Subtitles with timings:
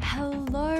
[0.00, 0.70] Hello,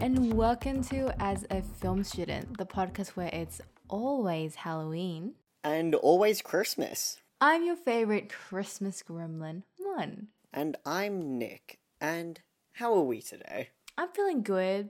[0.00, 5.34] and welcome to As a Film Student, the podcast where it's always Halloween.
[5.62, 7.18] And always Christmas.
[7.40, 10.28] I'm your favorite Christmas gremlin, one.
[10.52, 11.78] And I'm Nick.
[12.00, 12.40] And
[12.72, 13.68] how are we today?
[13.98, 14.88] I'm feeling good.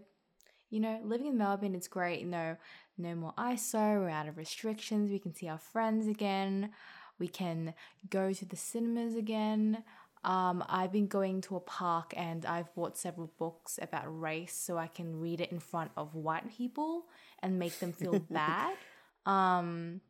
[0.70, 2.20] You know, living in Melbourne is great.
[2.20, 2.56] You know,
[3.00, 6.70] no more ISO, we're out of restrictions, we can see our friends again,
[7.18, 7.74] we can
[8.08, 9.84] go to the cinemas again.
[10.22, 14.76] Um, I've been going to a park and I've bought several books about race so
[14.76, 17.06] I can read it in front of white people
[17.42, 18.74] and make them feel bad.
[19.24, 20.02] Um,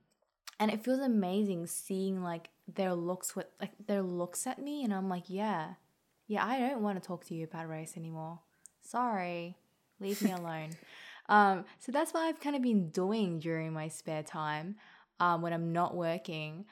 [0.59, 4.93] and it feels amazing seeing like their looks with like their looks at me and
[4.93, 5.75] I'm like, yeah,
[6.27, 8.41] yeah, I don't want to talk to you about race anymore.
[8.83, 9.57] Sorry,
[10.01, 10.71] leave me alone.
[11.30, 14.75] Um, so that's what I've kind of been doing during my spare time
[15.21, 16.66] um, when I'm not working.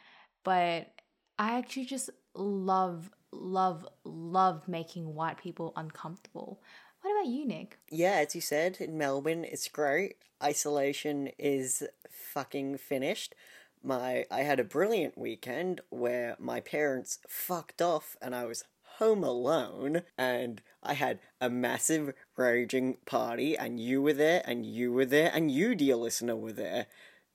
[0.45, 0.91] But
[1.39, 6.61] I actually just love, love, love making white people uncomfortable.
[7.03, 7.79] What about you, Nick?
[7.91, 10.17] Yeah, as you said, in Melbourne, it's great.
[10.43, 13.35] Isolation is fucking finished.
[13.83, 18.65] My I had a brilliant weekend where my parents fucked off and I was
[18.99, 24.93] home alone and I had a massive raging party and you were there and you
[24.93, 26.87] were there and you dear listener were there.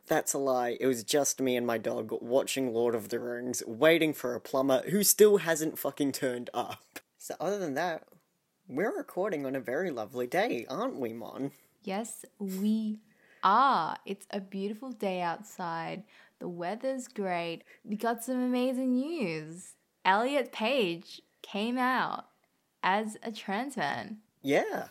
[0.08, 0.78] That's a lie.
[0.82, 4.42] It was just me and my dog watching Lord of the Rings, waiting for a
[4.42, 7.00] plumber who still hasn't fucking turned up.
[7.18, 8.04] So other than that,
[8.68, 11.52] we're recording on a very lovely day, aren't we, Mon?
[11.84, 13.00] Yes, we
[13.42, 13.96] are.
[14.06, 16.04] It's a beautiful day outside.
[16.40, 17.64] The weather's great.
[17.86, 19.76] We got some amazing news.
[20.04, 22.26] Elliot Page came out
[22.82, 24.18] as a trans man.
[24.42, 24.88] Yeah.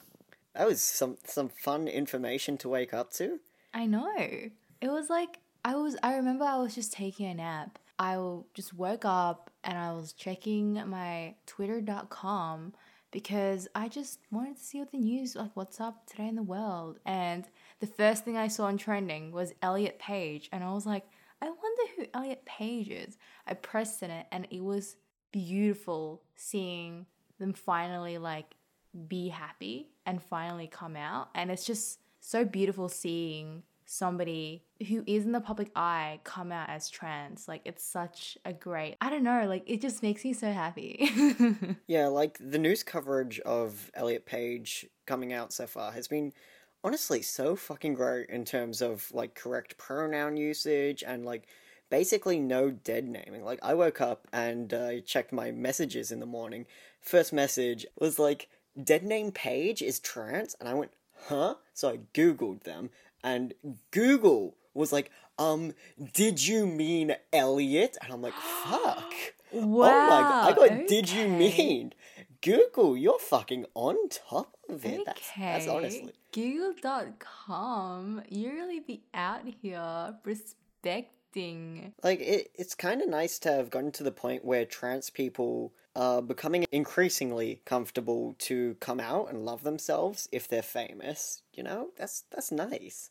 [0.55, 3.41] That was some some fun information to wake up to.
[3.75, 4.14] I know.
[4.17, 7.78] It was like I was I remember I was just taking a nap.
[7.98, 8.19] I
[8.55, 12.74] just woke up and I was checking my twitter.com
[13.12, 16.42] because I just wanted to see what the news like what's up today in the
[16.42, 16.98] world.
[17.07, 17.45] And
[17.80, 21.05] the first thing I saw in trending was Elliot Page and I was like,
[21.41, 23.17] I wonder who Elliot Page is.
[23.46, 24.96] I pressed in it and it was
[25.33, 27.07] beautiful seeing
[27.39, 28.55] them finally like
[29.09, 31.31] be happy and finally come out.
[31.35, 36.69] And it's just so beautiful seeing somebody who is in the public eye come out
[36.69, 37.47] as trans.
[37.48, 41.11] Like it's such a great, I don't know, like it just makes me so happy.
[41.87, 46.33] Yeah, like the news coverage of Elliot Page coming out so far has been
[46.85, 51.47] honestly so fucking great in terms of like correct pronoun usage and like
[51.92, 53.45] basically no dead naming.
[53.45, 56.64] Like I woke up and uh, checked my messages in the morning.
[57.03, 58.48] First message was like
[58.83, 60.92] dead name Page is trans and I went,
[61.29, 62.89] "Huh?" So I googled them
[63.23, 63.53] and
[63.91, 65.75] Google was like, "Um,
[66.14, 69.13] did you mean Elliot?" And I'm like, "Fuck."
[69.53, 69.86] wow.
[69.92, 71.92] oh my god, I got did you mean?
[72.41, 75.05] Google, you're fucking on top of it.
[75.05, 75.77] That's, that's Okay.
[75.77, 76.13] honestly.
[76.33, 78.23] Google.com.
[78.30, 80.17] You really be out here
[81.35, 81.93] respecting.
[82.03, 85.73] Like, it, it's kind of nice to have gotten to the point where trans people
[85.95, 91.42] are becoming increasingly comfortable to come out and love themselves if they're famous.
[91.53, 91.89] You know?
[91.97, 93.11] That's, that's nice.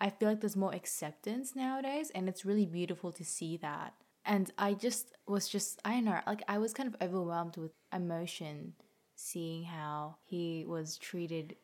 [0.00, 3.94] I feel like there's more acceptance nowadays, and it's really beautiful to see that.
[4.24, 7.72] And I just was just, I don't know, like I was kind of overwhelmed with
[7.92, 8.74] emotion
[9.14, 11.56] seeing how he was treated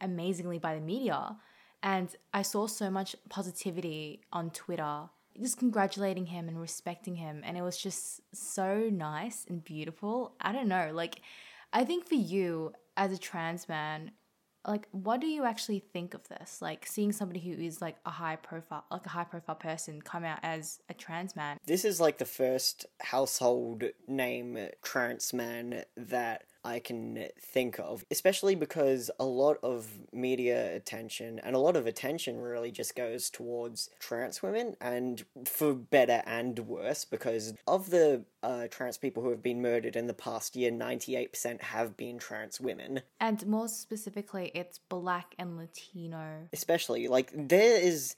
[0.00, 1.36] amazingly by the media.
[1.82, 5.08] And I saw so much positivity on Twitter,
[5.40, 7.42] just congratulating him and respecting him.
[7.44, 10.34] And it was just so nice and beautiful.
[10.40, 11.20] I don't know, like,
[11.72, 14.12] I think for you as a trans man,
[14.66, 18.10] like what do you actually think of this like seeing somebody who is like a
[18.10, 22.00] high profile like a high profile person come out as a trans man This is
[22.00, 29.24] like the first household name trans man that I can think of, especially because a
[29.24, 34.76] lot of media attention and a lot of attention really just goes towards trans women,
[34.80, 39.96] and for better and worse, because of the uh, trans people who have been murdered
[39.96, 43.02] in the past year, 98% have been trans women.
[43.20, 48.14] and more specifically it's black and latino especially like there is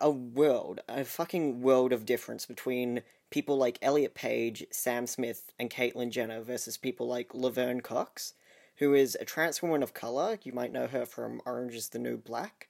[0.00, 3.02] a world a fucking world of difference between
[3.32, 8.34] people like elliot page sam smith and caitlyn jenner versus people like laverne cox
[8.82, 10.38] who is a trans woman of color.
[10.42, 12.68] You might know her from orange is the new black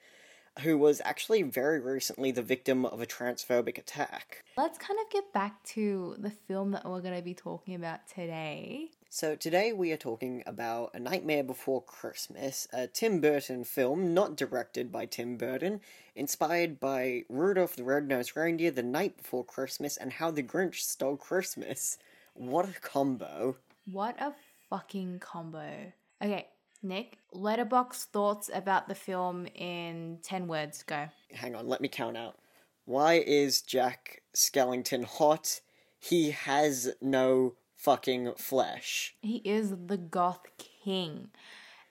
[0.60, 4.44] who was actually very recently the victim of a transphobic attack.
[4.58, 8.06] Let's kind of get back to the film that we're going to be talking about
[8.06, 14.14] today So today we are talking about A Nightmare Before Christmas, a Tim Burton film
[14.14, 15.82] not directed by Tim Burton,
[16.16, 21.18] inspired by Rudolph the Red-Nosed Reindeer, The Night Before Christmas, and How the Grinch Stole
[21.18, 21.98] Christmas.
[22.32, 23.56] What a combo.
[23.84, 24.32] What a
[24.70, 25.92] fucking combo.
[26.22, 26.48] Okay,
[26.82, 30.82] Nick, Letterboxd thoughts about the film in 10 words.
[30.84, 31.08] Go.
[31.34, 32.38] Hang on, let me count out.
[32.86, 35.60] Why is Jack Skellington hot?
[35.98, 39.14] He has no fucking flesh.
[39.20, 41.30] He is the goth king.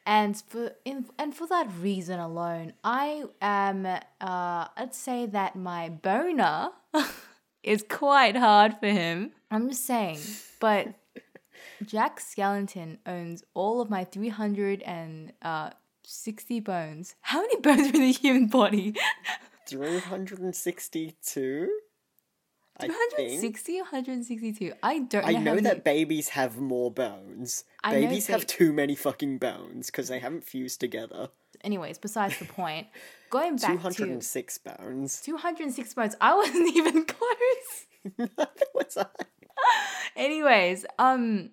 [0.05, 5.89] And for in, and for that reason alone, I am uh I'd say that my
[5.89, 6.71] boner
[7.63, 9.31] is quite hard for him.
[9.51, 10.17] I'm just saying.
[10.59, 10.95] But
[11.85, 17.15] Jack Skellington owns all of my 360 bones.
[17.21, 18.95] How many bones are in the human body?
[19.67, 21.69] 362?
[22.83, 24.73] I 160 162.
[24.83, 25.29] I don't know.
[25.29, 27.63] I know many- that babies have more bones.
[27.83, 31.29] I babies have too many fucking bones because they haven't fused together.
[31.63, 32.87] Anyways, besides the point,
[33.29, 35.21] going back to 206 bones.
[35.21, 36.15] 206 bones.
[36.19, 38.37] I wasn't even close.
[38.73, 39.27] What's that?
[40.15, 41.51] Anyways, um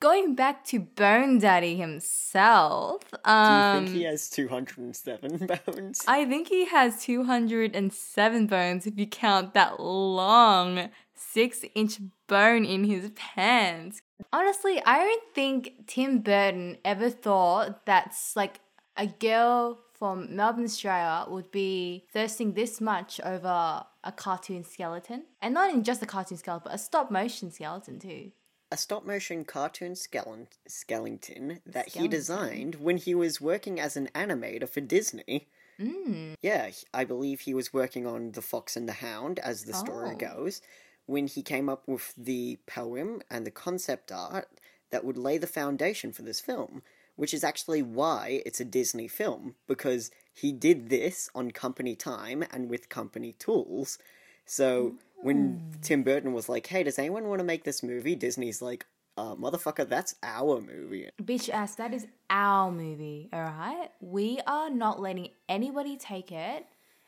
[0.00, 6.04] going back to Bone Daddy himself, Do you um think he has 207 bones?
[6.08, 13.10] I think he has 207 bones if you count that long 6-inch bone in his
[13.14, 14.00] pants.
[14.32, 18.60] Honestly, I don't think Tim Burton ever thought that's like
[18.96, 25.24] a girl from Melbourne, Australia would be thirsting this much over a cartoon skeleton.
[25.42, 28.32] And not in just a cartoon skeleton, but a stop motion skeleton too.
[28.70, 34.08] A stop motion cartoon skeleton, Skellington that he designed when he was working as an
[34.14, 35.48] animator for Disney.
[35.80, 36.34] Mm.
[36.42, 40.10] Yeah, I believe he was working on The Fox and the Hound, as the story
[40.12, 40.16] Oh.
[40.16, 40.60] goes,
[41.06, 44.48] when he came up with the poem and the concept art
[44.90, 46.82] that would lay the foundation for this film,
[47.16, 52.44] which is actually why it's a Disney film, because he did this on company time
[52.52, 53.98] and with company tools.
[54.46, 58.14] So when Tim Burton was like, hey, does anyone want to make this movie?
[58.14, 58.86] Disney's like,
[59.16, 61.08] uh, motherfucker, that's our movie.
[61.22, 63.90] Bitch ass, that is our movie, alright?
[64.00, 66.66] We are not letting anybody take it.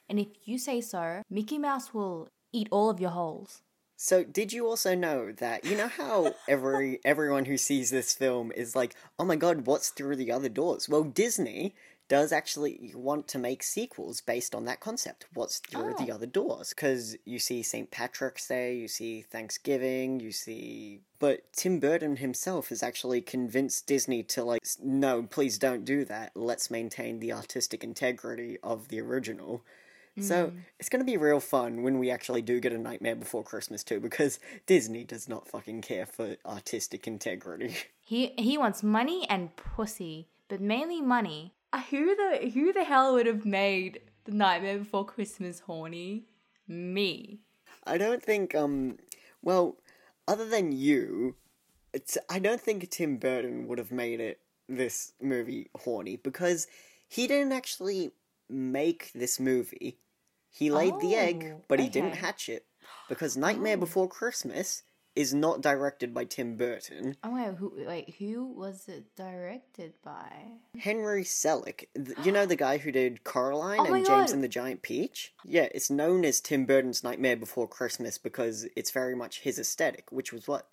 [0.08, 3.62] And if you say so, Mickey Mouse will eat all of your holes.
[3.96, 8.50] So, did you also know that you know how every everyone who sees this film
[8.50, 11.76] is like, "Oh my god, what's through the other doors?" Well, Disney
[12.12, 15.24] does actually want to make sequels based on that concept.
[15.32, 16.16] What's through the Oh.
[16.16, 16.68] other doors?
[16.68, 17.90] Because you see St.
[17.90, 21.00] Patrick's Day, you see Thanksgiving, you see.
[21.18, 26.32] But Tim Burton himself has actually convinced Disney to like, no, please don't do that.
[26.34, 29.64] Let's maintain the artistic integrity of the original.
[30.20, 30.58] So hmm.
[30.78, 34.00] it's gonna be real fun when we actually do get a Nightmare Before Christmas too,
[34.00, 37.74] because Disney does not fucking care for artistic integrity.
[38.04, 41.54] He he wants money and pussy, but mainly money.
[41.90, 46.24] Who the who the hell would have made the Nightmare Before Christmas horny?
[46.68, 47.40] Me.
[47.84, 48.98] I don't think, um,
[49.42, 49.76] well,
[50.28, 51.34] other than you,
[51.92, 56.66] it's, I don't think Tim Burton would have made it this movie horny because
[57.08, 58.12] he didn't actually
[58.48, 59.98] make this movie.
[60.50, 62.66] He laid the egg, Oh, but he didn't hatch it
[63.08, 63.80] because Nightmare Oh.
[63.80, 64.82] Before Christmas
[65.14, 67.16] is not directed by Tim Burton.
[67.22, 70.30] Oh wait, who wait, who was it directed by?
[70.78, 74.34] Henry Selick, th- you know the guy who did Coraline Oh and James God.
[74.34, 75.34] and the Giant Peach?
[75.44, 80.06] Yeah, it's known as Tim Burton's Nightmare Before Christmas because it's very much his aesthetic,
[80.10, 80.68] which was what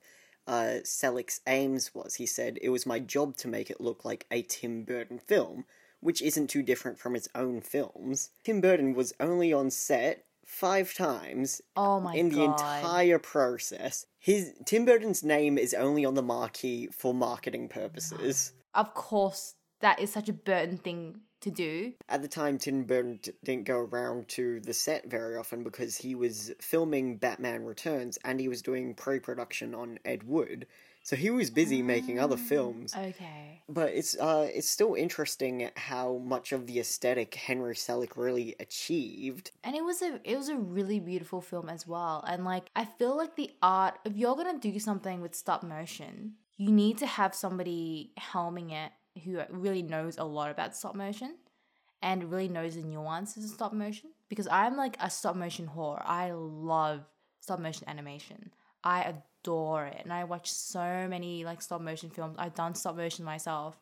[0.47, 2.15] uh, Selick's aims was.
[2.15, 5.65] He said, It was my job to make it look like a Tim Burton film,
[5.99, 8.29] which isn't too different from his own films.
[8.43, 14.05] Tim Burton was only on set five times Oh my in the entire process.
[14.17, 18.53] His Tim Burton's name is only on the marquee for marketing purposes.
[18.73, 21.93] of course, that is such a Burton thing to do.
[22.09, 25.95] At the time, Tim Burton d- didn't go around to the set very often because
[25.97, 30.65] he was filming Batman Returns and he was doing pre production on Ed Wood.
[31.03, 32.93] So he was busy making other films.
[32.95, 33.63] Okay.
[33.67, 39.51] But it's uh it's still interesting how much of the aesthetic Henry Selick really achieved.
[39.63, 42.23] And it was a it was a really beautiful film as well.
[42.27, 46.33] And like I feel like the art if you're gonna do something with stop motion,
[46.57, 48.91] you need to have somebody helming it
[49.23, 51.35] who really knows a lot about stop motion
[52.01, 54.11] and really knows the nuances of stop motion.
[54.29, 56.01] Because I'm like a stop motion whore.
[56.05, 57.01] I love
[57.39, 58.51] stop motion animation.
[58.83, 60.01] I adore it.
[60.03, 62.35] And I watch so many like stop motion films.
[62.37, 63.79] I've done stop motion myself.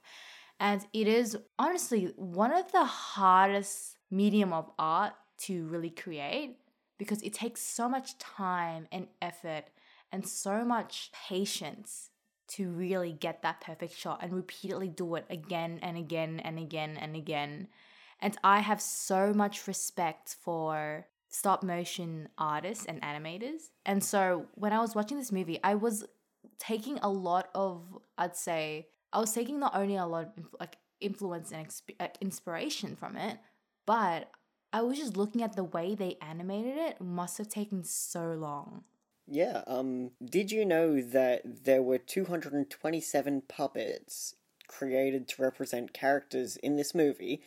[0.60, 6.58] And it is honestly one of the hardest medium of art to really create
[6.98, 9.66] because it takes so much time and effort
[10.12, 12.10] and so much patience
[12.48, 16.98] to really get that perfect shot and repeatedly do it again and again and again
[16.98, 17.68] and again.
[18.20, 21.06] And I have so much respect for
[21.38, 23.70] stop motion artists and animators.
[23.86, 26.06] And so when I was watching this movie, I was
[26.58, 27.84] taking a lot of,
[28.18, 32.96] I'd say, I was taking not only a lot of like influence and exp- inspiration
[32.96, 33.38] from it,
[33.86, 34.32] but
[34.74, 38.84] I was just looking at the way they animated it must have taken so long.
[39.28, 44.36] Yeah, um, did you know that there were 227 puppets
[44.68, 47.42] created to represent characters in this movie,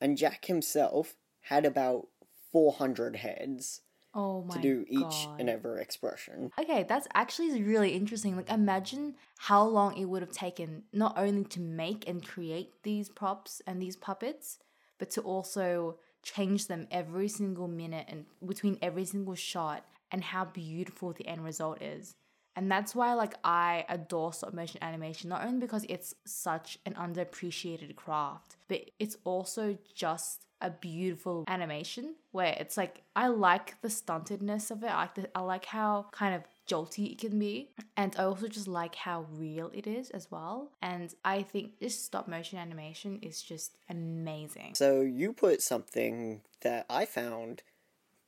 [0.00, 2.08] and Jack himself had about
[2.54, 3.80] 400 heads
[4.14, 5.40] Oh my to do each God.
[5.40, 6.52] and every expression.
[6.56, 8.36] Okay, that's actually really interesting.
[8.36, 13.08] Like, imagine how long it would have taken not only to make and create these
[13.08, 14.58] props and these puppets,
[15.00, 20.44] but to also change them every single minute and between every single shot, and how
[20.44, 22.14] beautiful the end result is.
[22.56, 26.94] And that's why, like, I adore stop motion animation, not only because it's such an
[26.94, 33.88] underappreciated craft, but it's also just a beautiful animation where it's like I like the
[33.88, 34.86] stuntedness of it.
[34.86, 38.48] I like the, I like how kind of jolty it can be, and I also
[38.48, 40.70] just like how real it is as well.
[40.80, 44.74] And I think this stop motion animation is just amazing.
[44.74, 47.62] So you put something that I found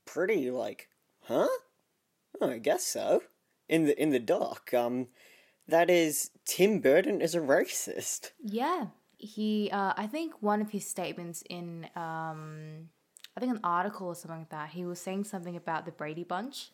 [0.04, 0.88] pretty like,
[1.23, 1.49] huh?
[2.40, 3.23] Oh, I guess so.
[3.68, 5.08] In the in the doc, um,
[5.68, 8.30] that is Tim Burton is a racist.
[8.40, 8.87] Yeah,
[9.18, 9.70] he.
[9.73, 12.88] Uh, I think one of his statements in um,
[13.37, 14.70] I think an article or something like that.
[14.70, 16.70] He was saying something about the Brady Bunch,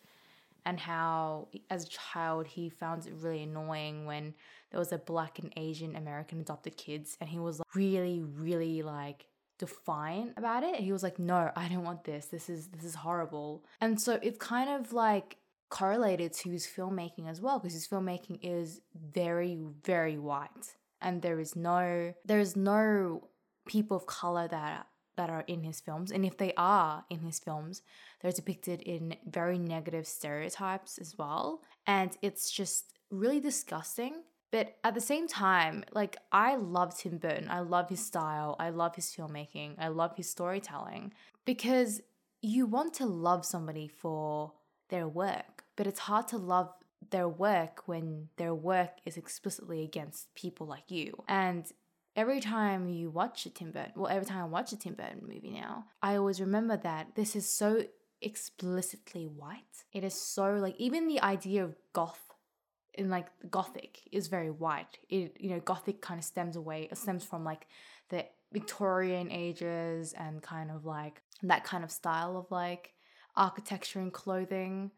[0.65, 4.33] and how as a child he found it really annoying when
[4.71, 8.81] there was a black and Asian American adopted kids, and he was like, really, really
[8.81, 9.25] like
[9.59, 10.75] defiant about it.
[10.75, 12.27] He was like, "No, I don't want this.
[12.27, 15.37] This is this is horrible." And so it's kind of like
[15.69, 18.81] correlated to his filmmaking as well because his filmmaking is
[19.13, 23.27] very very white and there is no there is no
[23.67, 27.39] people of color that that are in his films and if they are in his
[27.39, 27.81] films
[28.21, 34.23] they're depicted in very negative stereotypes as well and it's just really disgusting.
[34.51, 38.69] But at the same time like i love tim burton i love his style i
[38.69, 41.11] love his filmmaking i love his storytelling
[41.43, 42.01] because
[42.43, 44.53] you want to love somebody for
[44.89, 46.71] their work but it's hard to love
[47.09, 51.23] their work when their work is explicitly against people like you.
[51.27, 51.65] And
[52.15, 55.21] every time you watch a Tim Burton, well, every time I watch a Tim Burton
[55.21, 57.83] movie now, I always remember that this is so
[58.21, 59.83] explicitly white.
[59.91, 62.21] It is so like even the idea of goth
[62.93, 64.97] in like gothic is very white.
[65.09, 67.67] It you know gothic kind of stems away stems from like
[68.09, 72.93] the Victorian ages and kind of like that kind of style of like
[73.35, 74.91] architecture and clothing.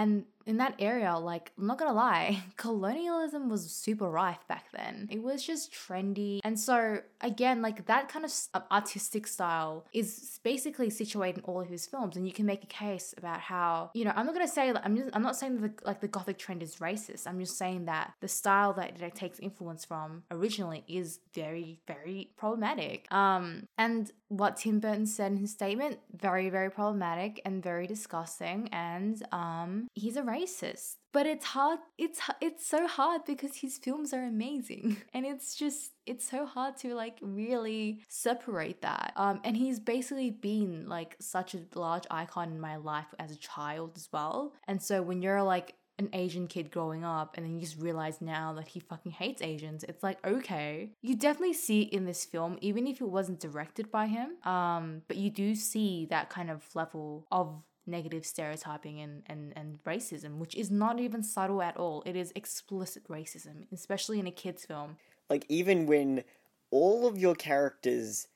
[0.00, 5.08] And in that area, like, I'm not gonna lie, colonialism was super rife back then.
[5.10, 6.40] It was just trendy.
[6.44, 8.32] And so, again, like, that kind of
[8.70, 12.16] artistic style is basically situated in all of his films.
[12.16, 14.96] And you can make a case about how, you know, I'm not gonna say, I'm,
[14.96, 17.26] just, I'm not saying that, the, like, the gothic trend is racist.
[17.26, 22.30] I'm just saying that the style that it takes influence from originally is very, very
[22.36, 23.06] problematic.
[23.12, 28.68] Um, and what Tim Burton said in his statement, very, very problematic and very disgusting.
[28.72, 30.96] And, um, he's a racist.
[31.12, 31.80] But it's hard.
[31.98, 36.76] It's it's so hard because his films are amazing, and it's just it's so hard
[36.78, 39.12] to like really separate that.
[39.16, 43.36] Um, and he's basically been like such a large icon in my life as a
[43.36, 44.52] child as well.
[44.68, 48.20] And so when you're like an Asian kid growing up and then you just realize
[48.20, 50.90] now that he fucking hates Asians, it's like, okay.
[51.02, 55.18] You definitely see in this film, even if it wasn't directed by him, um, but
[55.18, 60.54] you do see that kind of level of negative stereotyping and, and, and racism, which
[60.54, 62.02] is not even subtle at all.
[62.06, 64.96] It is explicit racism, especially in a kid's film.
[65.28, 66.24] Like, even when
[66.70, 68.28] all of your characters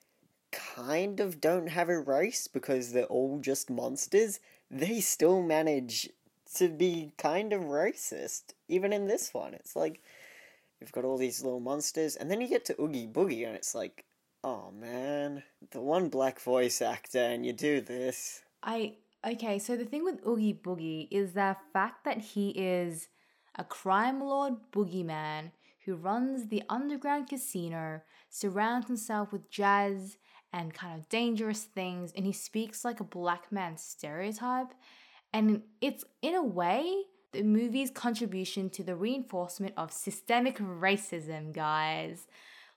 [0.51, 6.09] kind of don't have a race because they're all just monsters, they still manage
[6.55, 8.55] to be kind of racist.
[8.69, 10.01] Even in this one, it's like
[10.81, 13.75] you've got all these little monsters, and then you get to Oogie Boogie, and it's
[13.75, 14.05] like,
[14.43, 18.43] oh man, the one black voice actor, and you do this.
[18.63, 18.95] I
[19.26, 23.09] okay, so the thing with Oogie Boogie is the fact that he is
[23.57, 25.52] a crime lord boogeyman
[25.85, 28.00] who runs the underground casino,
[28.31, 30.16] surrounds himself with jazz
[30.52, 34.73] and kind of dangerous things, and he speaks like a black man stereotype.
[35.33, 42.28] And it's in a way the movie's contribution to the reinforcement of systemic racism, guys.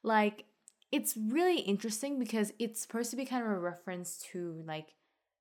[0.04, 0.46] Like,
[0.92, 4.94] it's really interesting because it's supposed to be kind of a reference to like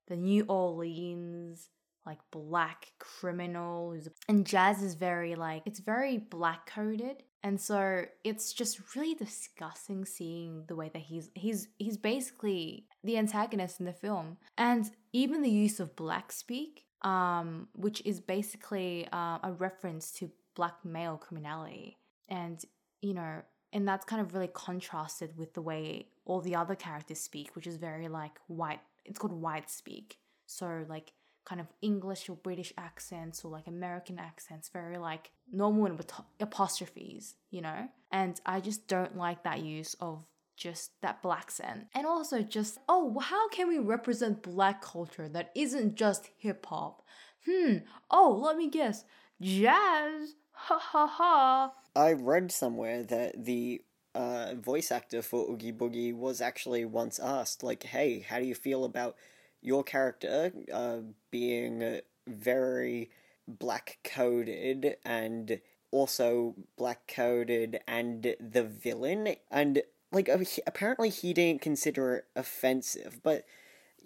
[0.06, 1.68] the New Orleans
[2.04, 3.98] like black criminal
[4.28, 10.04] and jazz is very like it's very black coded And so it's just really disgusting
[10.04, 14.38] seeing the way that he's he's he's basically the antagonist in the film.
[14.58, 20.32] And even the use of black speak, um, which is basically uh, a reference to
[20.56, 21.98] black male criminality.
[22.28, 22.64] And,
[23.00, 27.20] you know, and that's kind of really contrasted with the way all the other characters
[27.20, 28.80] speak, which is very like white.
[29.08, 30.18] It's called white speak.
[30.46, 31.12] So, like,
[31.44, 36.12] kind of English or British accents or like American accents, very like normal and with
[36.40, 37.88] apostrophes, you know?
[38.10, 40.24] And I just don't like that use of
[40.56, 41.86] just that black accent.
[41.94, 47.02] And also just, oh, how can we represent black culture that isn't just hip hop?
[47.46, 47.78] Hmm,
[48.10, 49.04] oh, let me guess.
[49.40, 50.34] Jazz?
[50.52, 51.72] Ha ha ha.
[51.94, 53.82] I read somewhere that the
[54.16, 58.54] uh, voice actor for Oogie Boogie was actually once asked, like, hey, how do you
[58.54, 59.16] feel about
[59.60, 60.98] your character uh,
[61.30, 63.10] being very
[63.46, 69.36] black coded and also black coded and the villain?
[69.50, 69.82] And
[70.12, 70.30] like
[70.66, 73.44] apparently he didn't consider it offensive but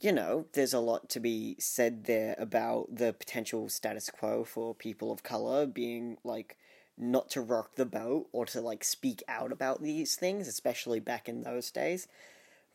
[0.01, 4.75] you know there's a lot to be said there about the potential status quo for
[4.75, 6.57] people of color being like
[7.01, 11.29] not to rock the boat or to like speak out about these things especially back
[11.29, 12.07] in those days.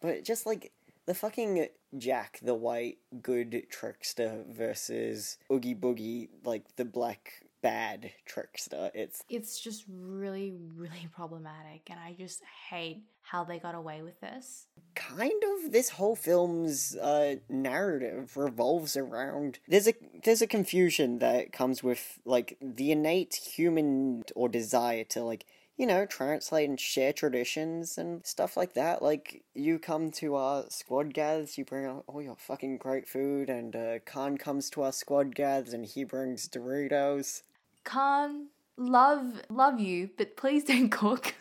[0.02, 0.72] But just like
[1.06, 1.68] the fucking
[1.98, 8.92] Jack, the white good trickster, versus Oogie Boogie, like the black bad trickster.
[8.94, 14.22] It's it's just really, really problematic, and I just hate how they got away with
[14.22, 14.68] this.
[14.94, 21.52] Kind of, this whole film's uh, narrative revolves around there's a there's a confusion that
[21.52, 25.46] comes with like the innate human or desire to like
[25.78, 29.02] you know, translate and share traditions and stuff like that.
[29.02, 33.76] Like, you come to our squad gathers, you bring all your fucking great food, and
[33.76, 37.42] uh, Khan comes to our squad gathers and he brings Doritos.
[37.86, 41.34] Khan, love, love you, but please don't cook.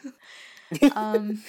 [0.95, 1.43] um.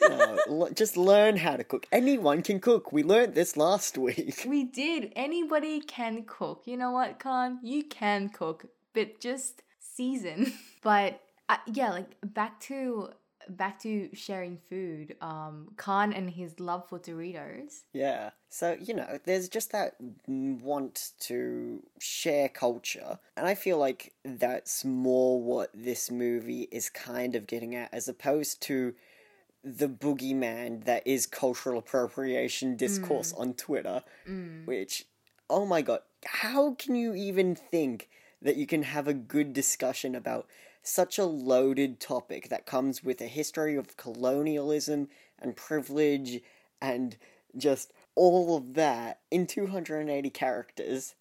[0.00, 1.86] no, just learn how to cook.
[1.90, 2.92] Anyone can cook.
[2.92, 4.44] We learned this last week.
[4.46, 5.12] We did.
[5.16, 6.62] Anybody can cook.
[6.66, 7.58] You know what, Khan?
[7.62, 10.52] You can cook, but just season.
[10.84, 13.08] But uh, yeah, like back to
[13.48, 15.16] back to sharing food.
[15.20, 17.82] Um, Khan and his love for Doritos.
[17.92, 18.30] Yeah.
[18.48, 19.94] So you know, there's just that
[20.28, 27.34] want to share culture, and I feel like that's more what this movie is kind
[27.34, 28.94] of getting at, as opposed to
[29.64, 33.40] the boogeyman that is cultural appropriation discourse mm.
[33.40, 34.66] on Twitter, mm.
[34.66, 35.06] which,
[35.48, 38.08] oh my god, how can you even think
[38.42, 40.46] that you can have a good discussion about
[40.84, 45.08] such a loaded topic that comes with a history of colonialism
[45.40, 46.40] and privilege
[46.80, 47.16] and
[47.56, 51.14] just all of that in 280 characters.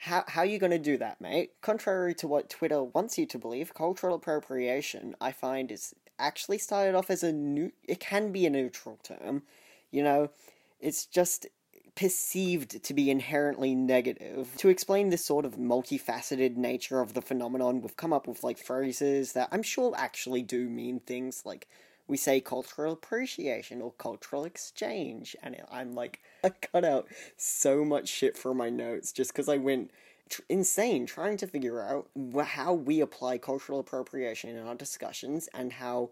[0.00, 1.52] How, how are you going to do that, mate?
[1.60, 6.94] Contrary to what Twitter wants you to believe, cultural appropriation, I find, is actually started
[6.94, 7.72] off as a new.
[7.86, 9.42] It can be a neutral term.
[9.90, 10.30] You know,
[10.78, 11.46] it's just
[11.98, 14.54] perceived to be inherently negative.
[14.58, 18.56] To explain this sort of multifaceted nature of the phenomenon, we've come up with like
[18.56, 21.66] phrases that I'm sure actually do mean things like
[22.06, 28.08] we say cultural appreciation or cultural exchange, and I'm like, I cut out so much
[28.08, 29.90] shit from my notes just because I went
[30.28, 32.08] tr- insane trying to figure out
[32.46, 36.10] how we apply cultural appropriation in our discussions and how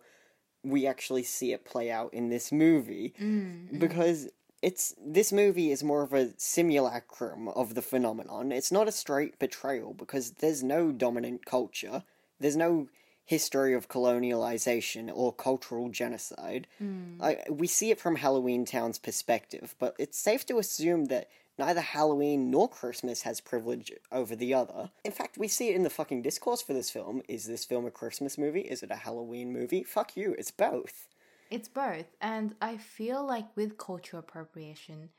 [0.64, 3.14] we actually see it play out in this movie.
[3.20, 3.78] Mm-hmm.
[3.78, 4.28] Because
[4.66, 8.50] it's this movie is more of a simulacrum of the phenomenon.
[8.50, 12.02] It's not a straight portrayal because there's no dominant culture.
[12.40, 12.88] There's no
[13.24, 16.66] history of colonialization or cultural genocide.
[16.82, 17.22] Mm.
[17.22, 21.80] I, we see it from Halloween Town's perspective, but it's safe to assume that neither
[21.80, 24.90] Halloween nor Christmas has privilege over the other.
[25.04, 27.22] In fact, we see it in the fucking discourse for this film.
[27.28, 28.62] Is this film a Christmas movie?
[28.62, 29.84] Is it a Halloween movie?
[29.84, 31.06] Fuck you, it's both.
[31.50, 32.06] It's both.
[32.20, 35.10] And I feel like with cultural appropriation,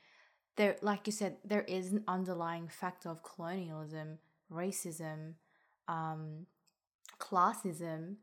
[0.55, 4.19] there like you said, there is an underlying factor of colonialism,
[4.51, 5.33] racism,
[5.87, 6.45] um,
[7.19, 8.15] classism,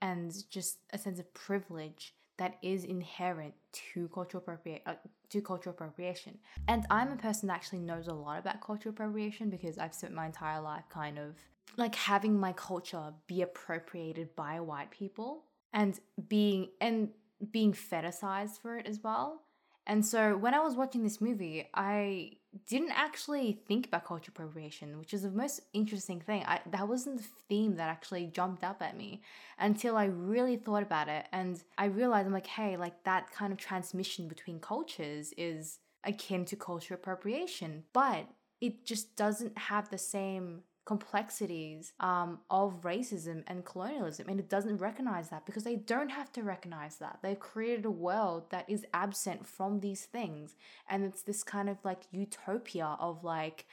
[0.00, 4.94] and just a sense of privilege that is inherent to cultural appropriate uh,
[5.28, 6.38] to cultural appropriation.
[6.66, 10.14] And I'm a person that actually knows a lot about cultural appropriation because I've spent
[10.14, 11.36] my entire life kind of
[11.76, 15.98] like having my culture be appropriated by white people and
[16.28, 17.10] being and
[17.50, 19.42] being fetishized for it as well.
[19.86, 22.32] And so when I was watching this movie, I
[22.68, 26.44] didn't actually think about culture appropriation, which is the most interesting thing.
[26.46, 29.22] I, that wasn't the theme that actually jumped up at me
[29.58, 31.26] until I really thought about it.
[31.32, 36.44] And I realized I'm like, hey, like that kind of transmission between cultures is akin
[36.44, 38.28] to culture appropriation, but
[38.60, 44.78] it just doesn't have the same complexities um, of racism and colonialism and it doesn't
[44.78, 47.18] recognize that because they don't have to recognize that.
[47.22, 50.56] They've created a world that is absent from these things
[50.88, 53.66] and it's this kind of like utopia of like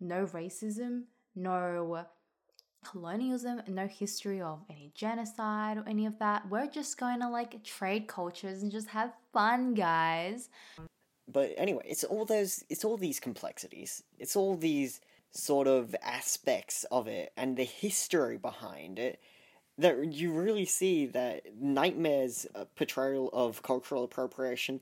[0.00, 2.06] no racism no
[2.84, 6.48] colonialism no history of any genocide or any of that.
[6.48, 10.48] We're just going to like trade cultures and just have fun guys.
[11.28, 14.02] But anyway it's all those it's all these complexities.
[14.18, 15.02] It's all these
[15.36, 19.20] sort of aspects of it and the history behind it
[19.78, 24.80] that you really see that Nightmare's uh, portrayal of cultural appropriation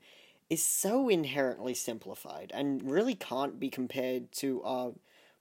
[0.49, 4.93] is so inherently simplified and really can't be compared to our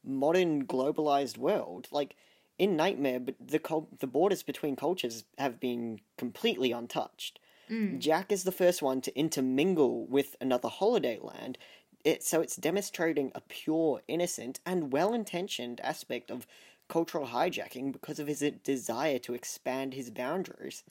[0.03, 1.87] modern globalized world.
[1.92, 2.16] Like
[2.59, 3.61] in Nightmare, but the
[3.98, 7.38] the borders between cultures have been completely untouched.
[7.70, 7.98] Mm.
[7.98, 11.59] Jack is the first one to intermingle with another holiday land,
[12.05, 16.47] it, so it's demonstrating a pure, innocent, and well intentioned aspect of
[16.88, 20.85] cultural hijacking because of his desire to expand his boundaries.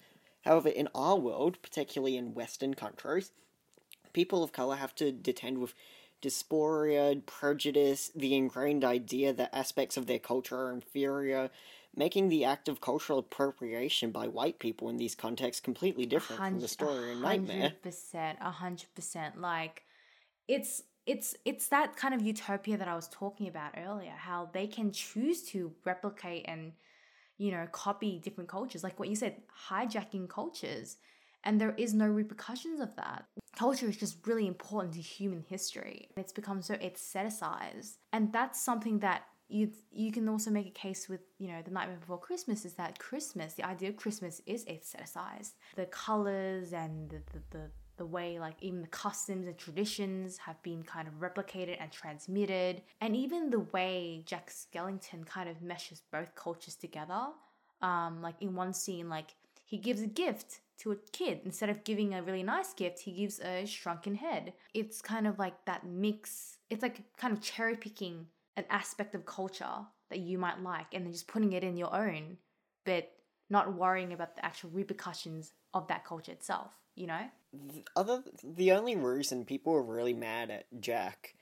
[0.44, 3.32] However, in our world, particularly in Western countries,
[4.12, 5.74] people of color have to contend with
[6.22, 11.50] dysphoria, prejudice, the ingrained idea that aspects of their culture are inferior,
[11.96, 16.60] making the act of cultural appropriation by white people in these contexts completely different from
[16.60, 17.74] the story in Nightmare.
[17.86, 19.38] 100%, 100%.
[19.38, 19.84] Like,
[20.48, 24.68] it's it's it's that kind of utopia that I was talking about earlier, how they
[24.68, 26.74] can choose to replicate and
[27.38, 30.98] you know copy different cultures, like what you said, hijacking cultures,
[31.44, 33.26] and there is no repercussions of that.
[33.56, 36.10] Culture is just really important to human history.
[36.18, 41.10] It's become so aestheticized, and that's something that you you can also make a case
[41.10, 44.64] with you know the Nightmare Before Christmas is that Christmas, the idea of Christmas is
[44.66, 45.52] aestheticized.
[45.76, 50.62] The colors and the, the, the the way like even the customs and traditions have
[50.64, 52.82] been kind of replicated and transmitted.
[53.02, 57.28] And even the way jack skellington kind of meshes both cultures together
[57.82, 61.42] um like in one scene like he gives a gift to a kid.
[61.46, 64.54] Instead of giving a really nice gift he gives a shrunken head.
[64.74, 68.28] It's kind of like that mix it's like kind of cherry picking
[68.58, 71.94] an aspect of culture that you might like and then just putting it in your
[71.94, 72.38] own
[72.86, 73.12] but
[73.50, 77.22] not worrying about the actual repercussions of that culture itself you know
[77.96, 81.36] other the only reason people are really mad at Jack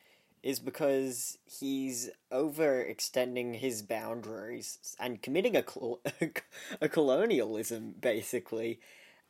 [0.43, 6.02] is because he's overextending his boundaries and committing a col-
[6.82, 8.80] a colonialism basically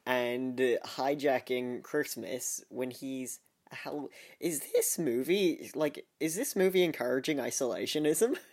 [0.05, 3.39] and hijacking Christmas when he's
[3.71, 8.37] how is this movie like is this movie encouraging isolationism?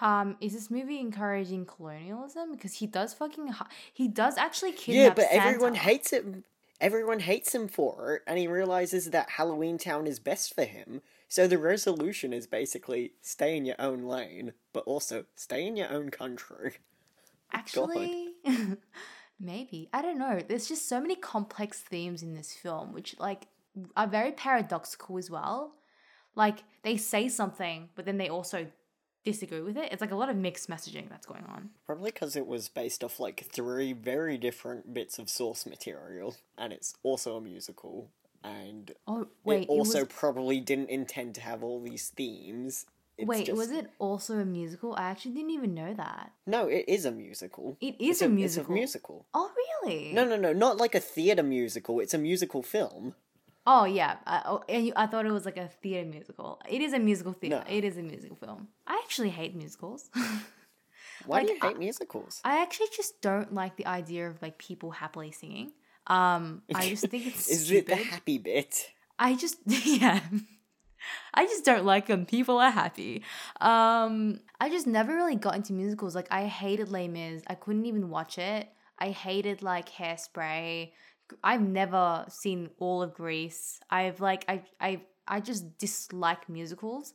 [0.00, 2.50] Um, is this movie encouraging colonialism?
[2.50, 3.54] Because he does fucking
[3.92, 5.04] he does actually kidnap.
[5.04, 5.46] Yeah, but Santa.
[5.46, 6.24] everyone hates it
[6.84, 11.00] Everyone hates him for it, and he realizes that Halloween Town is best for him.
[11.30, 15.90] So the resolution is basically stay in your own lane, but also stay in your
[15.90, 16.74] own country.
[17.54, 18.34] Actually,
[19.40, 19.88] maybe.
[19.94, 20.40] I don't know.
[20.46, 23.46] There's just so many complex themes in this film, which like
[23.96, 25.76] are very paradoxical as well.
[26.34, 28.66] Like they say something, but then they also
[29.24, 29.92] disagree with it.
[29.92, 31.70] It's like a lot of mixed messaging that's going on.
[31.86, 36.72] Probably because it was based off like three very different bits of source material, and
[36.72, 38.08] it's also a musical.
[38.42, 40.16] And oh wait, it also it was...
[40.16, 42.86] probably didn't intend to have all these themes.
[43.16, 43.56] It's wait, just...
[43.56, 44.94] was it also a musical?
[44.96, 46.32] I actually didn't even know that.
[46.46, 47.76] No, it is a musical.
[47.80, 48.64] It is a, a, musical.
[48.64, 49.26] It's a musical.
[49.32, 49.50] Oh,
[49.84, 50.12] really?
[50.12, 52.00] No, no, no, not like a theater musical.
[52.00, 53.14] It's a musical film.
[53.66, 56.60] Oh yeah, uh, oh, and you, I thought it was like a theater musical.
[56.68, 57.64] It is a musical theater.
[57.66, 57.74] No.
[57.74, 58.68] It is a musical film.
[58.86, 60.10] I actually hate musicals.
[61.26, 62.40] Why like, do you hate I, musicals?
[62.44, 65.72] I actually just don't like the idea of like people happily singing.
[66.06, 67.92] Um, I just think it's is stupid.
[67.92, 68.90] it the happy bit?
[69.18, 70.20] I just yeah.
[71.32, 72.26] I just don't like them.
[72.26, 73.22] People are happy.
[73.60, 76.14] Um, I just never really got into musicals.
[76.14, 77.42] Like I hated Les Mis.
[77.46, 78.68] I couldn't even watch it.
[78.98, 80.92] I hated like Hairspray.
[81.42, 83.80] I've never seen all of Grease.
[83.90, 87.14] I've like I I I just dislike musicals.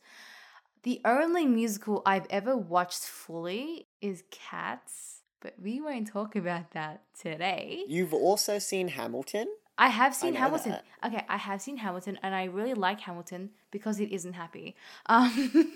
[0.84, 7.04] The only musical I've ever watched fully is Cats, but we won't talk about that
[7.20, 7.84] today.
[7.88, 9.48] You've also seen Hamilton?
[9.78, 10.72] I have seen I Hamilton.
[10.72, 11.08] That.
[11.08, 14.76] Okay, I have seen Hamilton and I really like Hamilton because it isn't happy.
[15.06, 15.52] Um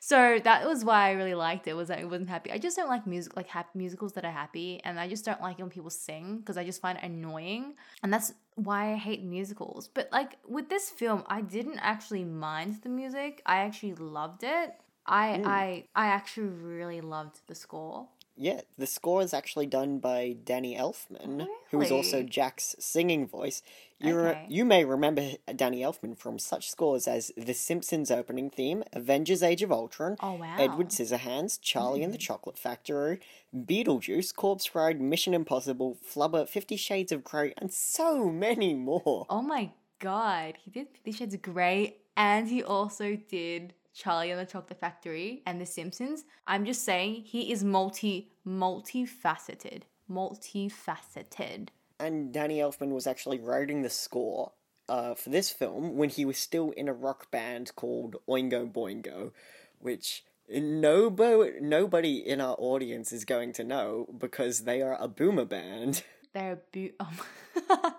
[0.00, 2.50] so that was why I really liked it was that it wasn't happy.
[2.50, 5.40] I just don't like music like happy musicals that are happy, and I just don't
[5.40, 9.22] like when people sing because I just find it annoying, and that's why I hate
[9.22, 9.88] musicals.
[9.88, 13.42] But like with this film, I didn't actually mind the music.
[13.46, 14.74] I actually loved it.
[15.06, 15.46] I mm.
[15.46, 18.08] I I actually really loved the score.
[18.36, 23.62] Yeah, the score is actually done by Danny Elfman, who is also Jack's singing voice.
[24.02, 28.84] You, re- you may remember Danny Elfman from such scores as The Simpsons opening theme,
[28.92, 30.56] Avengers Age of Ultron, Oh wow.
[30.58, 32.22] Edward Scissorhands, Charlie and the mm-hmm.
[32.22, 33.20] Chocolate Factory,
[33.54, 39.26] Beetlejuice, Corpse Bride, Mission Impossible, Flubber, Fifty Shades of Grey, and so many more.
[39.30, 44.40] Oh my god, he did Fifty Shades of Grey, and he also did Charlie and
[44.40, 46.24] the Chocolate Factory and The Simpsons.
[46.46, 51.68] I'm just saying he is multi multifaceted, multifaceted.
[52.02, 54.50] And Danny Elfman was actually writing the score
[54.88, 59.30] uh, for this film when he was still in a rock band called Oingo Boingo,
[59.78, 65.44] which nobody, nobody in our audience is going to know because they are a boomer
[65.44, 66.02] band.
[66.32, 67.16] They're bo- um,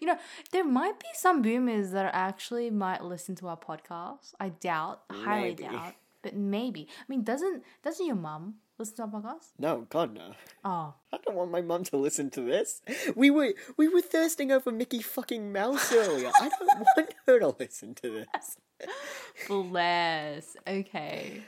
[0.00, 0.18] you know,
[0.50, 4.34] there might be some boomers that actually might listen to our podcast.
[4.40, 5.62] I doubt, highly Maybe.
[5.62, 6.88] doubt, but maybe.
[6.98, 9.52] I mean, doesn't doesn't your mum listen to our podcast?
[9.58, 10.32] No, God no.
[10.64, 12.82] Oh, I don't want my mum to listen to this.
[13.14, 16.30] We were we were thirsting over Mickey fucking Mouse earlier.
[16.34, 18.56] I don't want her to listen to this.
[19.48, 20.56] bless.
[20.66, 21.42] Okay.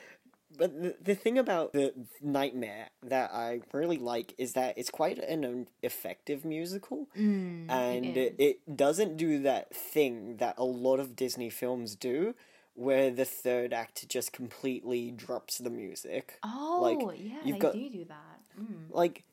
[0.59, 5.19] But the, the thing about the Nightmare that I really like is that it's quite
[5.19, 7.09] an effective musical.
[7.17, 12.35] Mm, and it, it doesn't do that thing that a lot of Disney films do,
[12.77, 16.39] where the third act just completely drops the music.
[16.43, 16.81] Oh,
[17.19, 18.41] yeah, you've they got- do do that.
[18.61, 18.91] Mm.
[18.91, 19.25] Like,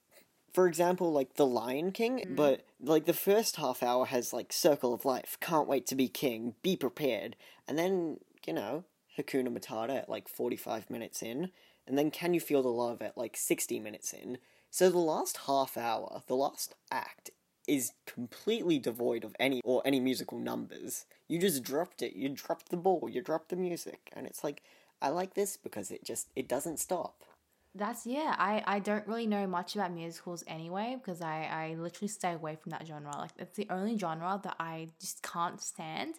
[0.54, 4.94] for example, like The Lion King, but like the first half hour has like Circle
[4.94, 7.36] of Life, Can't Wait to Be King, Be Prepared,
[7.68, 8.84] and then, you know,
[9.18, 11.52] Hakuna Matata at like 45 minutes in,
[11.88, 14.38] and then Can You Feel the Love at like 60 minutes in.
[14.70, 17.30] So the last half hour, the last act,
[17.68, 21.06] is completely devoid of any or any musical numbers.
[21.28, 22.16] You just dropped it.
[22.16, 23.10] You dropped the ball.
[23.10, 24.62] You dropped the music, and it's like
[25.02, 27.24] I like this because it just it doesn't stop.
[27.76, 28.36] That's yeah.
[28.38, 32.58] I I don't really know much about musicals anyway because I I literally stay away
[32.62, 33.18] from that genre.
[33.18, 36.16] Like it's the only genre that I just can't stand.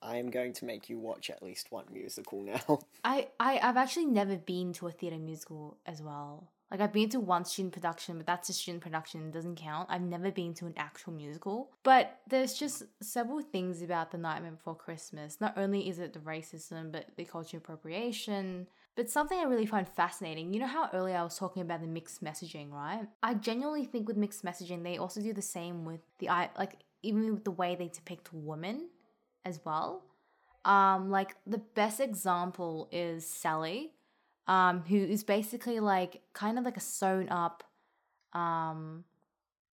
[0.00, 2.80] I am going to make you watch at least one musical now.
[3.04, 6.50] I, I I've actually never been to a theater musical as well.
[6.70, 9.88] Like I've been to one student production, but that's a student production, it doesn't count.
[9.90, 11.70] I've never been to an actual musical.
[11.82, 15.40] But there's just several things about The Nightmare Before Christmas.
[15.40, 18.66] Not only is it the racism, but the cultural appropriation.
[18.96, 21.86] But something I really find fascinating, you know how earlier I was talking about the
[21.86, 23.06] mixed messaging, right?
[23.22, 26.78] I genuinely think with mixed messaging, they also do the same with the i like
[27.02, 28.88] even with the way they depict women
[29.44, 30.04] as well.
[30.64, 33.92] Um, like the best example is Sally,
[34.46, 37.64] um, who is basically like kind of like a sewn up
[38.32, 39.04] um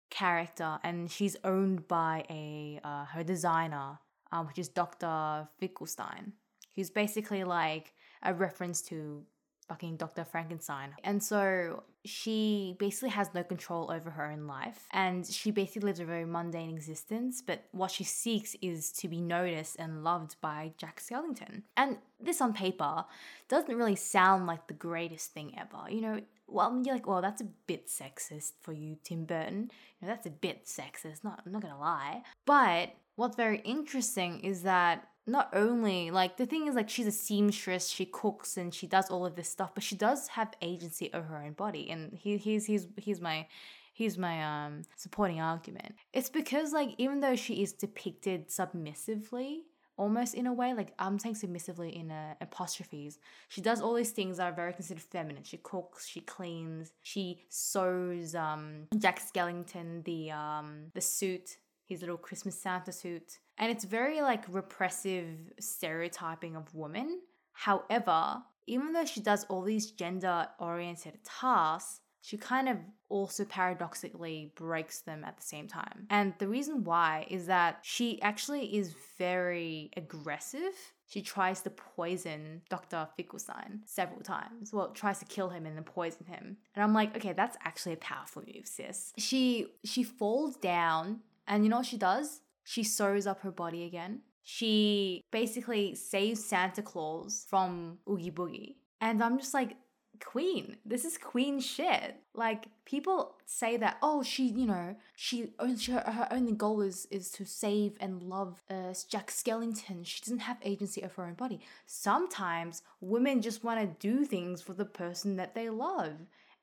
[0.10, 4.00] character, and she's owned by a uh, her designer,
[4.32, 5.48] um, which is Dr.
[5.58, 6.34] Finkelstein,
[6.76, 9.24] who's basically like a reference to
[9.72, 10.26] fucking Dr.
[10.26, 10.94] Frankenstein.
[11.02, 14.86] And so she basically has no control over her own life.
[14.92, 19.22] And she basically lives a very mundane existence, but what she seeks is to be
[19.22, 21.62] noticed and loved by Jack Skellington.
[21.78, 23.06] And this on paper
[23.48, 25.90] doesn't really sound like the greatest thing ever.
[25.90, 29.72] You know, well, you're like, well, that's a bit sexist for you, Tim Burton.
[30.02, 32.24] You know, that's a bit sexist, not, I'm not gonna lie.
[32.46, 37.12] But what's very interesting is that not only like the thing is like she's a
[37.12, 41.10] seamstress she cooks and she does all of this stuff but she does have agency
[41.14, 43.46] over her own body and he, here's here's here's my
[43.94, 45.96] here's my um supporting argument.
[46.14, 49.66] It's because like even though she is depicted submissively
[49.98, 54.12] almost in a way like i'm saying submissively in uh, apostrophes she does all these
[54.12, 55.44] things that are very considered feminine.
[55.44, 62.18] She cooks she cleans she sews um jack skellington the um the suit his little
[62.18, 67.20] christmas santa suit and it's very like repressive stereotyping of women
[67.54, 72.78] however even though she does all these gender oriented tasks she kind of
[73.10, 76.06] also paradoxically breaks them at the same time.
[76.10, 80.74] And the reason why is that she actually is very aggressive.
[81.08, 83.08] She tries to poison Dr.
[83.18, 84.72] Finkelstein several times.
[84.72, 86.58] Well, tries to kill him and then poison him.
[86.76, 89.14] And I'm like, okay, that's actually a powerful move, sis.
[89.18, 92.42] She she falls down and you know what she does?
[92.64, 94.22] She sews up her body again.
[94.44, 98.76] She basically saves Santa Claus from Oogie Boogie.
[99.00, 99.76] And I'm just like,
[100.24, 105.92] queen this is queen shit like people say that oh she you know she, she
[105.92, 110.40] her, her only goal is is to save and love uh, jack skellington she doesn't
[110.40, 114.86] have agency of her own body sometimes women just want to do things for the
[114.86, 116.14] person that they love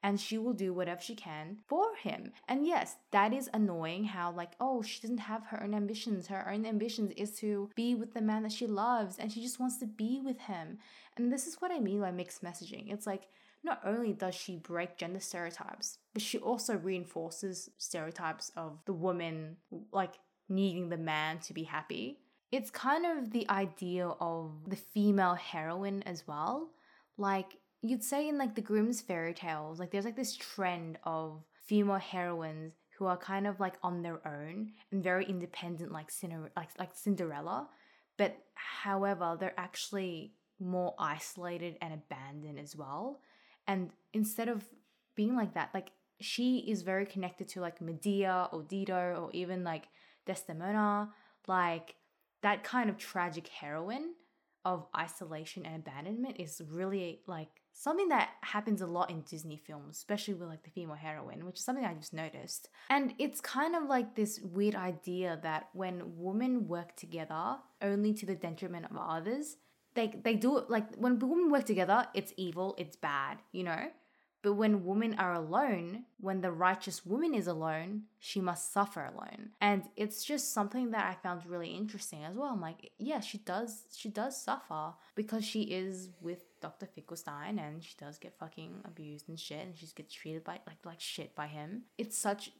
[0.02, 2.32] and she will do whatever she can for him.
[2.46, 6.28] And yes, that is annoying how, like, oh, she doesn't have her own ambitions.
[6.28, 9.58] Her own ambitions is to be with the man that she loves and she just
[9.58, 10.78] wants to be with him.
[11.16, 12.92] And this is what I mean by mixed messaging.
[12.92, 13.24] It's like
[13.64, 19.56] not only does she break gender stereotypes, but she also reinforces stereotypes of the woman
[19.92, 20.14] like
[20.48, 22.20] needing the man to be happy.
[22.50, 26.70] It's kind of the idea of the female heroine as well.
[27.18, 31.42] Like you'd say in like the Grimm's fairy tales, like there's like this trend of
[31.66, 36.10] female heroines who are kind of like on their own and very independent, like
[36.56, 37.68] like like Cinderella.
[38.16, 43.20] But however, they're actually more isolated and abandoned as well.
[43.68, 44.64] And instead of
[45.14, 49.62] being like that, like she is very connected to like Medea or Dido or even
[49.62, 49.84] like
[50.26, 51.10] Desdemona,
[51.46, 51.94] like
[52.42, 54.14] that kind of tragic heroine
[54.64, 59.96] of isolation and abandonment is really like something that happens a lot in Disney films,
[59.96, 62.68] especially with like the female heroine, which is something I just noticed.
[62.90, 68.26] And it's kind of like this weird idea that when women work together only to
[68.26, 69.58] the detriment of others,
[69.94, 73.90] they they do it like when women work together, it's evil, it's bad, you know?
[74.42, 79.50] But when women are alone, when the righteous woman is alone, she must suffer alone.
[79.60, 82.50] And it's just something that I found really interesting as well.
[82.50, 86.86] I'm like, yeah, she does she does suffer because she is with Dr.
[86.86, 90.84] Finkelstein and she does get fucking abused and shit and she gets treated by like
[90.84, 91.82] like shit by him.
[91.96, 92.50] It's such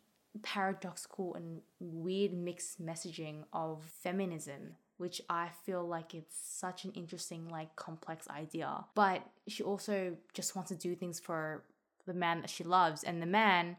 [0.42, 7.48] paradoxical and weird mixed messaging of feminism which I feel like it's such an interesting,
[7.48, 8.84] like, complex idea.
[8.94, 11.62] But she also just wants to do things for
[12.06, 13.76] the man that she loves, and the man,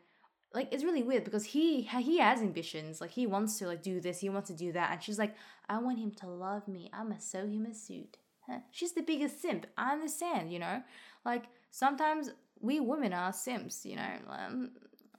[0.54, 3.02] like, it's really weird because he he has ambitions.
[3.02, 5.36] Like, he wants to like do this, he wants to do that, and she's like,
[5.68, 6.90] I want him to love me.
[6.94, 8.18] I'ma sew him a suit.
[8.72, 9.66] She's the biggest simp.
[9.78, 10.84] I understand, you know.
[11.26, 14.18] Like sometimes we women are simps, you know.
[14.30, 14.72] Um,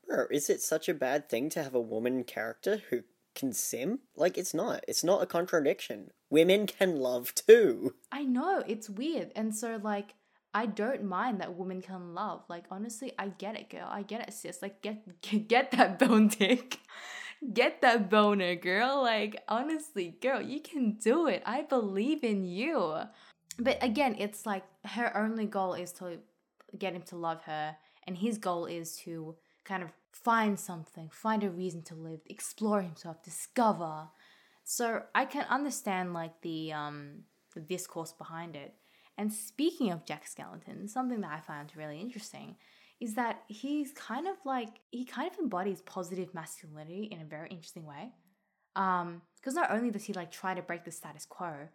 [0.07, 3.03] Bro, is it such a bad thing to have a woman character who
[3.35, 4.01] can sim?
[4.17, 4.85] Like, it's not.
[4.89, 6.11] It's not a contradiction.
[6.31, 7.95] Women can love too.
[8.11, 10.15] I know it's weird, and so like
[10.53, 12.43] I don't mind that women can love.
[12.49, 13.89] Like honestly, I get it, girl.
[13.89, 14.63] I get it, sis.
[14.63, 16.81] Like get get, get that bone dick.
[17.55, 19.03] Get that boner, girl.
[19.03, 21.43] Like honestly, girl, you can do it.
[21.47, 22.97] I believe in you.
[23.59, 26.19] But again, it's like her only goal is to
[26.79, 27.77] get him to love her,
[28.07, 32.83] and his goal is to kind of find something, find a reason to live, explore
[32.83, 34.09] himself, discover.
[34.65, 37.25] So I can understand like the um
[37.55, 38.75] the discourse behind it.
[39.17, 42.57] And speaking of Jack Skellington, something that I found really interesting
[43.01, 47.49] is that he's kind of like he kind of embodies positive masculinity in a very
[47.49, 48.13] interesting way.
[48.77, 51.69] Um, because not only does he like try to break the status quo,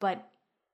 [0.00, 0.30] but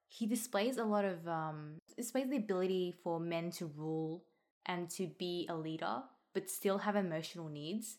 [0.09, 4.25] he displays a lot of um displays the ability for men to rule
[4.66, 6.03] and to be a leader
[6.35, 7.97] but still have emotional needs.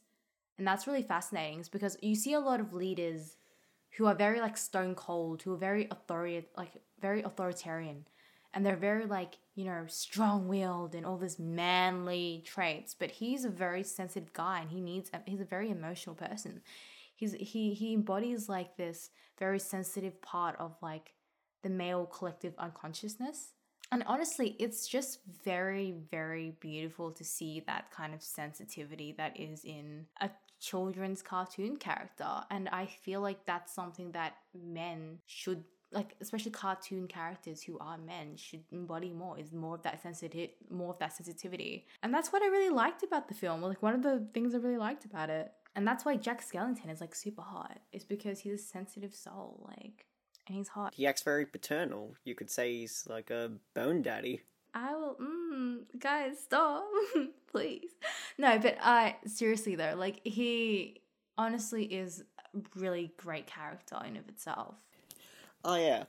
[0.58, 3.36] And that's really fascinating is because you see a lot of leaders
[3.98, 8.06] who are very like stone cold, who are very authority like very authoritarian.
[8.54, 12.96] And they're very like, you know, strong willed and all this manly traits.
[12.98, 16.62] But he's a very sensitive guy and he needs he's a very emotional person.
[17.16, 21.14] He's he he embodies like this very sensitive part of like
[21.62, 23.54] the male collective unconsciousness
[23.92, 29.64] and honestly, it's just very, very beautiful to see that kind of sensitivity that is
[29.64, 30.30] in a
[30.60, 32.44] children's cartoon character.
[32.52, 37.98] And I feel like that's something that men should like especially cartoon characters who are
[37.98, 42.32] men should embody more is more of that sensitive more of that sensitivity and that's
[42.34, 45.06] what i really liked about the film like one of the things i really liked
[45.06, 48.58] about it and that's why jack skellington is like super hot is because he's a
[48.58, 50.08] sensitive soul like
[50.48, 50.94] and he's hot.
[50.96, 52.16] He acts very paternal.
[52.24, 54.42] You could say he's like a bone daddy.
[54.74, 56.86] I will, mm, guys, stop,
[57.52, 57.90] please.
[58.38, 61.02] No, but I uh, seriously though, like he
[61.38, 62.24] honestly is
[62.54, 64.76] a really great character in of itself.
[65.68, 66.04] Oh yeah,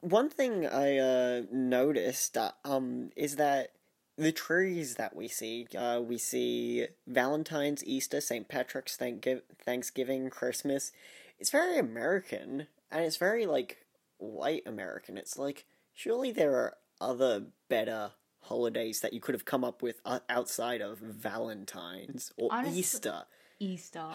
[0.00, 3.72] one thing I uh, noticed uh, um is that
[4.16, 8.48] the trees that we see, uh, we see Valentine's, Easter, St.
[8.48, 10.90] Patrick's, Thanksgiving, Christmas.
[11.38, 13.84] It's very American and it's very like
[14.16, 15.18] white American.
[15.18, 18.12] It's like surely there are other better
[18.42, 23.22] holidays that you could have come up with uh, outside of Valentine's or Honestly, Easter.
[23.58, 24.08] Easter.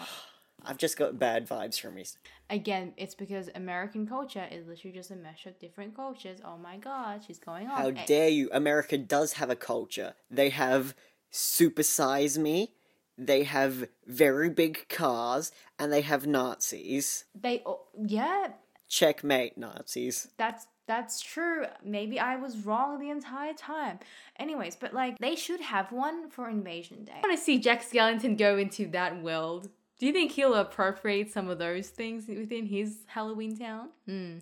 [0.64, 2.18] I've just got bad vibes from Easter.
[2.48, 6.38] Again, it's because American culture is literally just a mesh of different cultures.
[6.44, 7.76] Oh my god, she's going on.
[7.76, 8.04] How eh.
[8.06, 8.48] dare you?
[8.52, 10.14] America does have a culture.
[10.30, 10.94] They have
[11.30, 12.72] Super Size Me,
[13.16, 17.24] they have very big cars, and they have Nazis.
[17.34, 17.62] They,
[18.02, 18.48] yeah,
[18.88, 20.28] Checkmate, Nazis.
[20.36, 21.66] That's that's true.
[21.84, 24.00] Maybe I was wrong the entire time.
[24.40, 27.12] Anyways, but like they should have one for Invasion Day.
[27.22, 29.68] I want to see Jack Skellington go into that world.
[30.00, 33.90] Do you think he'll appropriate some of those things within his Halloween town?
[34.06, 34.38] Hmm.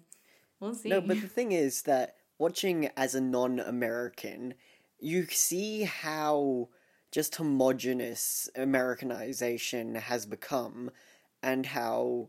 [0.61, 0.89] We'll see.
[0.89, 4.55] No, but the thing is that watching as a non-American,
[5.01, 6.69] you see how
[7.11, 10.93] just homogenous Americanization has become
[11.43, 12.29] and how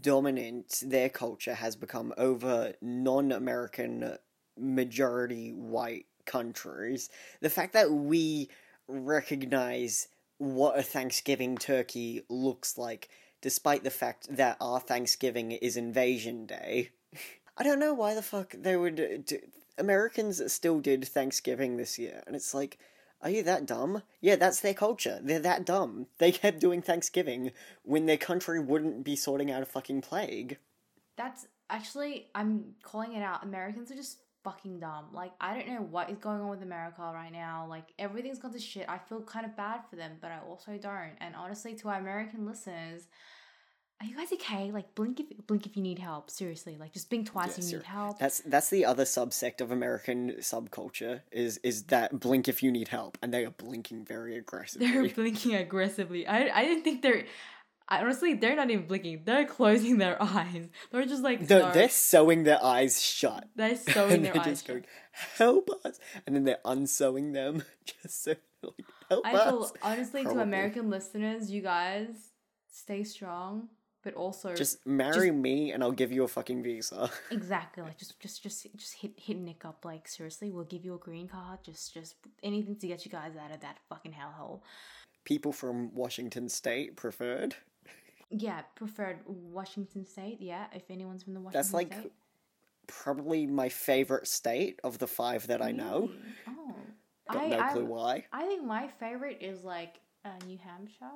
[0.00, 4.18] dominant their culture has become over non American
[4.56, 7.10] majority white countries.
[7.40, 8.50] The fact that we
[8.86, 10.06] recognize
[10.42, 13.08] what a Thanksgiving turkey looks like,
[13.40, 16.90] despite the fact that our Thanksgiving is Invasion Day.
[17.56, 19.24] I don't know why the fuck they would.
[19.26, 19.38] Do...
[19.78, 22.78] Americans still did Thanksgiving this year, and it's like,
[23.22, 24.02] are you that dumb?
[24.20, 25.20] Yeah, that's their culture.
[25.22, 26.06] They're that dumb.
[26.18, 27.52] They kept doing Thanksgiving
[27.84, 30.58] when their country wouldn't be sorting out a fucking plague.
[31.16, 33.44] That's actually, I'm calling it out.
[33.44, 35.06] Americans are just fucking dumb.
[35.12, 37.66] Like, I don't know what is going on with America right now.
[37.68, 38.88] Like, everything's gone to shit.
[38.88, 41.12] I feel kind of bad for them, but I also don't.
[41.20, 43.06] And honestly, to our American listeners,
[44.02, 44.72] are you guys okay?
[44.72, 46.28] Like, blink if blink if you need help.
[46.28, 48.18] Seriously, like, just blink twice Yeah, if you need help.
[48.18, 52.88] That's that's the other subsect of American subculture is is that blink if you need
[52.88, 54.90] help, and they are blinking very aggressively.
[54.90, 56.26] They're blinking aggressively.
[56.26, 57.24] I I didn't think they're.
[57.98, 59.22] I, honestly, they're not even blinking.
[59.24, 60.68] They're closing their eyes.
[60.90, 63.48] They're just like No, they're sewing their eyes shut.
[63.56, 64.46] they're sewing and their they're eyes.
[64.48, 64.74] just shut.
[64.76, 64.84] going,
[65.36, 65.98] help us.
[66.26, 67.62] And then they're unsewing them
[68.02, 69.50] just so like, help I us.
[69.50, 72.08] feel honestly to American listeners, you guys
[72.70, 73.68] stay strong,
[74.02, 77.10] but also Just marry me and I'll give you a fucking visa.
[77.30, 79.84] exactly like just just just just hit hit Nick up.
[79.84, 81.58] Like seriously, we'll give you a green card.
[81.64, 84.60] Just just anything to get you guys out of that fucking hellhole.
[85.24, 87.54] People from Washington State preferred.
[88.32, 90.38] Yeah, preferred Washington State.
[90.40, 91.72] Yeah, if anyone's from the Washington State.
[91.88, 92.12] That's like State.
[92.86, 96.10] probably my favorite state of the five that I know.
[96.46, 96.64] Really?
[97.30, 98.24] Oh, Got I, no I, clue why.
[98.32, 101.06] I think my favorite is like uh, New Hampshire.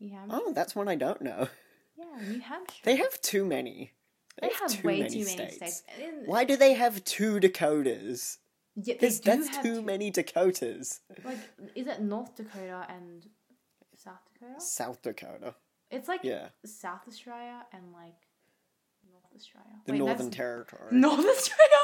[0.00, 0.38] New Hampshire.
[0.40, 1.48] Oh, that's one I don't know.
[1.96, 2.80] Yeah, New Hampshire.
[2.84, 3.92] They have too many.
[4.40, 5.56] They have too way many too many states.
[5.78, 5.82] states.
[6.24, 8.38] Why do they have two Dakotas?
[8.76, 11.00] Yeah, There's, that's too two- many Dakotas.
[11.24, 11.38] Like,
[11.74, 13.26] is it North Dakota and
[14.40, 14.60] Dakota?
[14.60, 15.54] South Dakota.
[15.90, 16.48] It's like Yeah.
[16.64, 18.14] South Australia and like
[19.10, 19.70] North Australia.
[19.86, 20.88] The Wait, Northern Territory.
[20.92, 21.74] North Australia.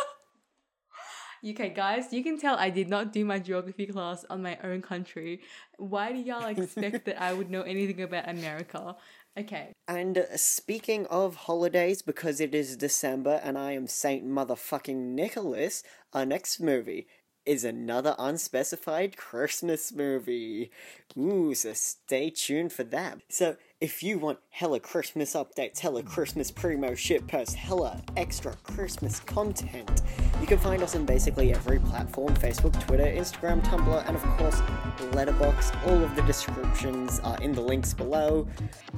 [1.47, 4.81] Okay, guys, you can tell I did not do my geography class on my own
[4.81, 5.43] country.
[5.77, 8.97] Why do y'all expect that I would know anything about America?
[9.37, 14.95] Okay, And uh, speaking of holidays, because it is December and I am Saint Motherfucking
[14.97, 15.83] Nicholas,
[16.13, 17.09] our next movie
[17.47, 20.70] is another unspecified Christmas movie.
[21.18, 23.20] Ooh, so stay tuned for that.
[23.28, 29.20] So, if you want hella Christmas updates, hella Christmas primo shit posts, hella extra Christmas
[29.20, 30.01] content,
[30.40, 34.61] you can find us on basically every platform Facebook, Twitter, Instagram, Tumblr, and of course,
[35.12, 35.86] Letterboxd.
[35.86, 38.49] All of the descriptions are in the links below.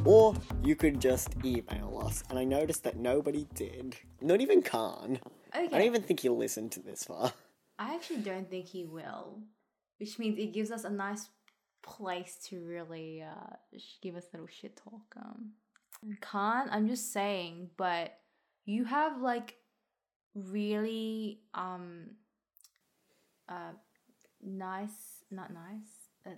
[0.05, 2.22] Or you could just email us.
[2.30, 3.97] And I noticed that nobody did.
[4.20, 5.18] Not even Khan.
[5.55, 5.66] Okay.
[5.66, 7.32] I don't even think he listened to this far.
[7.79, 9.43] I actually don't think he will,
[9.99, 11.29] which means it gives us a nice
[11.83, 13.57] place to really uh,
[14.03, 15.14] give us a little shit talk.
[15.16, 15.53] Um,
[16.20, 16.70] can't.
[16.72, 18.18] I'm just saying, but
[18.64, 19.57] you have like
[20.35, 22.11] really um
[23.49, 23.72] uh
[24.43, 26.31] nice, not nice, uh,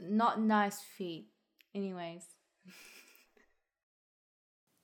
[0.00, 1.28] not nice feet.
[1.74, 2.24] Anyways,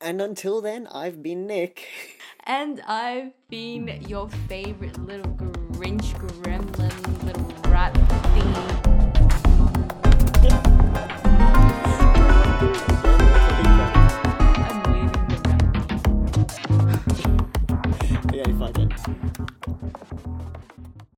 [0.02, 1.86] And until then, I've been Nick.
[2.44, 5.32] and I've been your favorite little
[5.80, 6.92] Grinch gremlin,
[7.24, 7.94] little rat
[8.34, 8.52] thing.